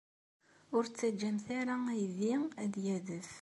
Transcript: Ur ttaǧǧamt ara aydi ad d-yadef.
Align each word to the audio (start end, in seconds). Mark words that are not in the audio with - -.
Ur 0.75 0.83
ttaǧǧamt 0.87 1.47
ara 1.59 1.75
aydi 1.91 2.31
ad 2.63 2.69
d-yadef. 2.73 3.29